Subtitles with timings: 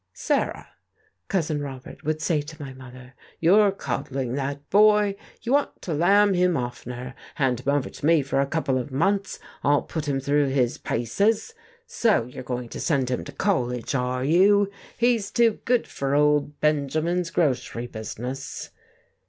[0.15, 0.67] "Sarah,"
[1.27, 6.33] Cousin Robert would say to my mother, "you're coddling that boy, you ought to lam
[6.33, 7.13] him oftener.
[7.35, 10.79] Hand him over to me for a couple of months I'll put him through his
[10.79, 11.53] paces....
[11.85, 14.71] So you're going to send him to college, are you?
[14.97, 18.71] He's too good for old Benjamin's grocery business."